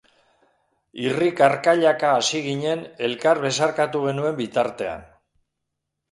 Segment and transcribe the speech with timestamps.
[1.01, 5.05] Irri-karkailaka hasi ginen elkar besarkatu genuen bitartean.